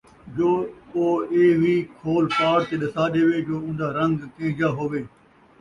جو 0.35 0.49
او 0.95 1.05
ایہ 1.33 1.57
وِی 1.61 1.75
کھول 1.97 2.23
پاڑ 2.37 2.59
تے 2.67 2.75
ݙسا 2.81 3.03
ݙیوے 3.13 3.37
جو 3.47 3.55
اُوندا 3.65 3.87
رَن٘گ 3.95 4.17
کِہجا 4.35 4.67
ہووے، 4.77 5.01